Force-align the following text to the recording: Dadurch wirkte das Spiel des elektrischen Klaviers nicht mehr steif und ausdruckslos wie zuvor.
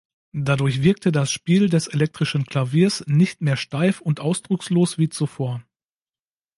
Dadurch 0.33 0.81
wirkte 0.81 1.11
das 1.11 1.29
Spiel 1.31 1.69
des 1.69 1.85
elektrischen 1.85 2.45
Klaviers 2.47 3.03
nicht 3.05 3.41
mehr 3.41 3.55
steif 3.55 4.01
und 4.01 4.19
ausdruckslos 4.19 4.97
wie 4.97 5.09
zuvor. 5.09 5.63